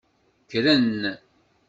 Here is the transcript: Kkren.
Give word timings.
Kkren. 0.47 0.97